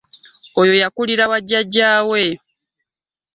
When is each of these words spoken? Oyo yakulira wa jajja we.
Oyo 0.59 0.73
yakulira 0.81 1.23
wa 1.31 1.39
jajja 1.47 1.91
we. 2.09 2.21